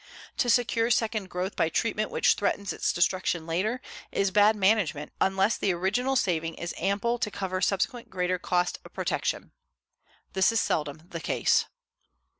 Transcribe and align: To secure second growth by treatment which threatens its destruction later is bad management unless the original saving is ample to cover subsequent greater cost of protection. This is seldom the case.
To 0.37 0.49
secure 0.49 0.89
second 0.89 1.29
growth 1.29 1.55
by 1.55 1.69
treatment 1.69 2.09
which 2.09 2.33
threatens 2.33 2.73
its 2.73 2.91
destruction 2.91 3.45
later 3.45 3.79
is 4.11 4.31
bad 4.31 4.55
management 4.55 5.11
unless 5.21 5.59
the 5.59 5.71
original 5.73 6.15
saving 6.15 6.55
is 6.55 6.73
ample 6.79 7.19
to 7.19 7.29
cover 7.29 7.61
subsequent 7.61 8.09
greater 8.09 8.39
cost 8.39 8.79
of 8.83 8.93
protection. 8.93 9.51
This 10.33 10.51
is 10.51 10.59
seldom 10.59 11.03
the 11.09 11.21
case. 11.21 11.65